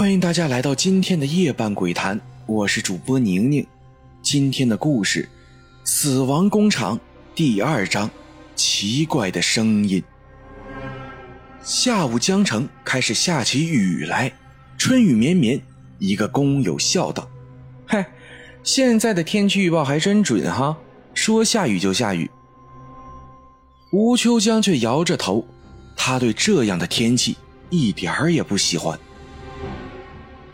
[0.00, 3.66] 欢迎大家来到今天的夜半鬼谈，我是主播宁宁。
[4.22, 5.24] 今天的故事
[5.84, 6.96] 《死亡工厂》
[7.34, 8.10] 第二章：
[8.56, 10.02] 奇怪的声音。
[11.62, 14.32] 下午，江城开始下起雨来，
[14.78, 15.60] 春雨绵绵。
[15.98, 17.28] 一个工友笑道
[17.84, 18.10] ：“嗨，
[18.62, 20.78] 现在的天气预报还真准哈，
[21.12, 22.30] 说下雨就下雨。”
[23.92, 25.46] 吴秋江却摇着头，
[25.94, 27.36] 他对这样的天气
[27.68, 28.98] 一点儿也不喜欢。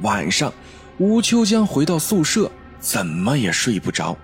[0.00, 0.52] 晚上，
[0.98, 4.16] 吴秋江回到宿舍，怎么也睡不着。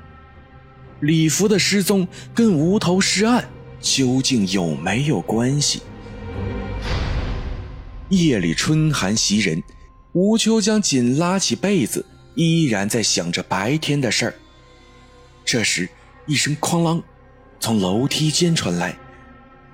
[1.01, 3.49] 李福的失踪跟无头尸案
[3.81, 5.83] 究竟有没有关系？
[8.11, 9.63] 夜里春寒袭人，
[10.13, 12.05] 吴秋江紧拉起被子，
[12.35, 14.35] 依然在想着白天的事儿。
[15.45, 15.89] 这时，
[16.27, 17.03] 一声“哐啷”
[17.59, 18.97] 从楼梯间传来，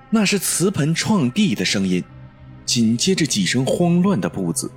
[0.09, 2.03] 那是瓷盆撞地的声音，
[2.65, 4.71] 紧接着几声慌乱的步子。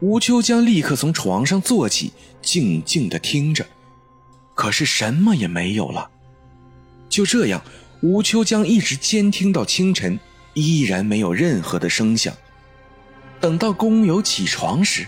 [0.00, 3.66] 吴秋江立刻从床上坐起，静静的听着，
[4.54, 6.10] 可是什么也没有了。
[7.10, 7.62] 就这样，
[8.00, 10.18] 吴秋江一直监听到清晨，
[10.54, 12.34] 依然没有任何的声响。
[13.40, 15.06] 等到工友起床时，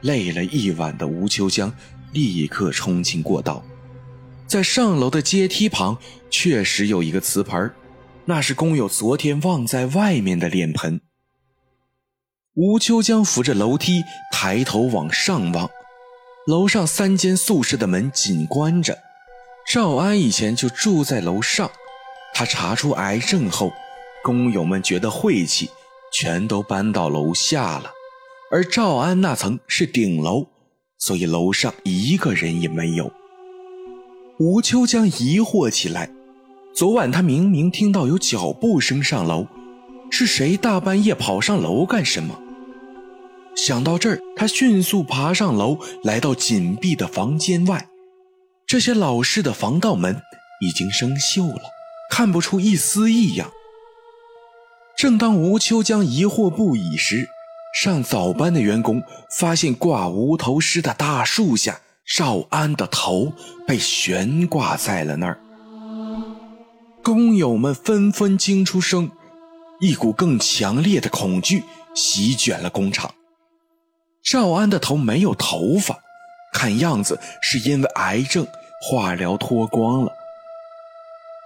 [0.00, 1.70] 累了一晚的吴秋江
[2.12, 3.62] 立刻冲进过道，
[4.46, 5.98] 在上楼的阶梯旁
[6.30, 7.70] 确实有一个瓷盆，
[8.24, 11.02] 那是工友昨天忘在外面的脸盆。
[12.54, 15.70] 吴秋江扶着楼梯，抬头往上望，
[16.46, 18.98] 楼上三间宿舍的门紧关着。
[19.66, 21.70] 赵安以前就住在楼上，
[22.34, 23.72] 他查出癌症后，
[24.22, 25.70] 工友们觉得晦气，
[26.12, 27.90] 全都搬到楼下了。
[28.50, 30.48] 而赵安那层是顶楼，
[30.98, 33.10] 所以楼上一个人也没有。
[34.38, 36.10] 吴秋江疑惑起来，
[36.74, 39.46] 昨晚他明明听到有脚步声上楼。
[40.14, 42.38] 是谁大半夜跑上楼干什么？
[43.56, 47.88] 想到这儿，他迅速爬上楼，来到紧闭的房间外。
[48.66, 50.20] 这些老式的防盗门
[50.60, 51.62] 已经生锈了，
[52.10, 53.50] 看不出一丝异样。
[54.98, 57.26] 正当吴秋江疑惑不已时，
[57.74, 59.02] 上早班的员工
[59.38, 63.32] 发现挂无头尸的大树下，赵安的头
[63.66, 65.40] 被悬挂在了那儿。
[67.02, 69.10] 工友们纷纷惊出声。
[69.82, 73.12] 一股更强烈的恐惧席卷了工厂。
[74.22, 75.98] 赵安的头没有头发，
[76.52, 78.46] 看样子是因为癌症
[78.80, 80.12] 化疗脱光了。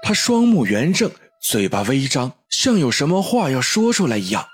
[0.02, 1.10] 他双目圆睁，
[1.40, 4.46] 嘴巴微张，像有什么话要说出来一样。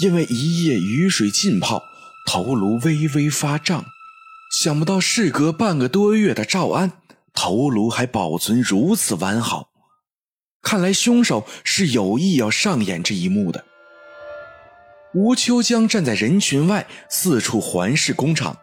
[0.00, 1.82] 因为一夜雨水浸泡，
[2.28, 3.84] 头颅微微发胀。
[4.62, 6.92] 想不到事隔半个多月的赵安，
[7.34, 9.70] 头颅还保存如此完好。
[10.64, 13.64] 看来凶手是有意要上演这一幕的。
[15.12, 18.56] 吴秋江站在人群外，四处环视工厂。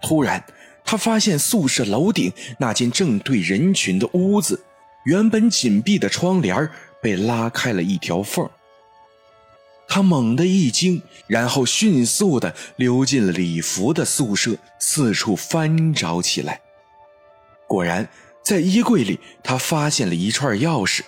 [0.00, 0.42] 突然，
[0.84, 4.62] 他发现宿舍楼顶那间正对人群的屋子，
[5.04, 6.70] 原本紧闭的窗帘
[7.02, 8.48] 被拉开了一条缝。
[9.88, 16.60] 他猛地一惊，然后迅速地溜进了李福的宿舍，四处翻找起来。
[17.68, 18.08] 果然，
[18.42, 21.02] 在衣柜里，他发现了一串钥匙。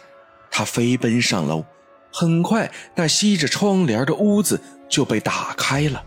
[0.50, 1.64] 他飞奔上楼，
[2.12, 6.04] 很快，那吸着窗帘的屋子就被打开了。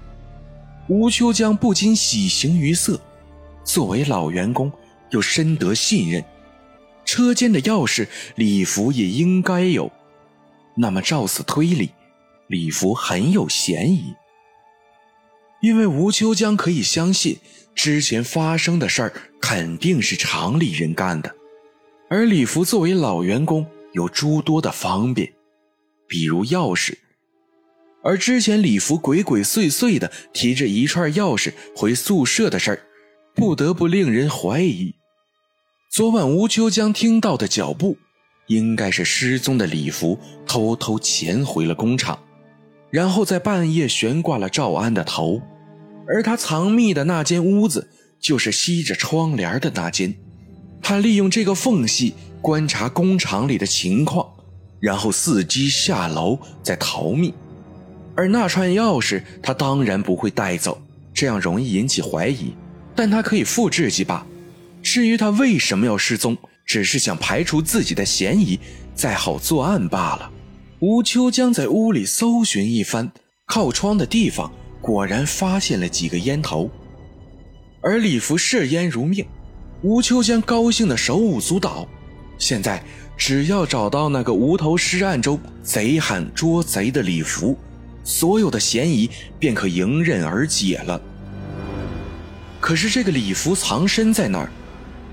[0.88, 3.00] 吴秋江不禁喜形于色，
[3.64, 4.72] 作为老员工，
[5.12, 6.24] 又深得信任，
[7.06, 9.92] 车间的钥匙李福也应该有。
[10.76, 11.92] 那么，照此推理，
[12.48, 14.16] 李福很有嫌疑，
[15.62, 17.38] 因为吴秋江可以相信，
[17.76, 21.34] 之前发生的事儿肯定是厂里人干的，
[22.10, 23.66] 而李福作为老员工。
[23.94, 25.34] 有诸多的方便，
[26.08, 26.94] 比如钥匙，
[28.04, 32.80] 而之前李福鬼鬼祟祟的提着一串钥匙回宿舍的事儿，
[33.36, 34.96] 不得不令人怀疑。
[35.92, 37.98] 昨晚吴秋江听到的脚步，
[38.48, 42.18] 应该是失踪的李福偷偷潜回了工厂，
[42.90, 45.42] 然后在半夜悬挂了赵安的头，
[46.08, 47.90] 而他藏匿的那间屋子，
[48.22, 50.16] 就是吸着窗帘的那间，
[50.82, 52.16] 他利用这个缝隙。
[52.42, 54.28] 观察工厂里的情况，
[54.80, 57.34] 然后伺机下楼再逃命。
[58.16, 60.82] 而那串钥匙，他当然不会带走，
[61.14, 62.54] 这样容易引起怀疑。
[62.96, 64.26] 但他可以复制几把。
[64.84, 66.36] 至于他为什么要失踪，
[66.66, 68.60] 只是想排除自己的嫌疑，
[68.94, 70.30] 再好作案罢了。
[70.80, 73.12] 吴秋江在屋里搜寻一番，
[73.46, 74.52] 靠窗的地方
[74.82, 76.70] 果然发现了几个烟头，
[77.82, 79.26] 而李福嗜烟如命，
[79.84, 81.88] 吴秋江高兴的手舞足蹈。
[82.42, 82.84] 现在
[83.16, 87.56] 只要找到那个无头尸案中贼喊捉贼的李福，
[88.04, 89.08] 所有的嫌疑
[89.38, 91.00] 便可迎刃而解了。
[92.60, 94.52] 可是这个李福藏身在那儿，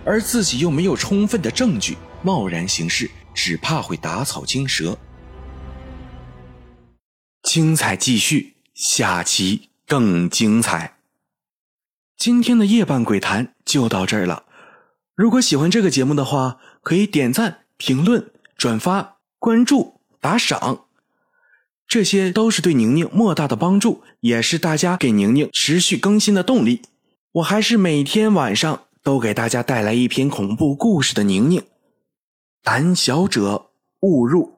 [0.07, 4.97] 而自己又没有充分的证据，贸然行事，只怕会打草惊蛇。
[7.43, 10.95] 精彩继续，下期更精彩。
[12.17, 14.45] 今天的夜半鬼谈就到这儿了。
[15.19, 20.85] 如果喜欢这个节目的话，可以点赞、评论、转发、关注、打赏，
[21.89, 26.83] 这些都是对宁宁莫大的帮助，也是大家给宁宁持续更新的动力。
[27.33, 31.65] 我还是每天晚上都给大家带来一篇恐怖故事的宁宁，
[32.63, 34.58] 胆小者勿入。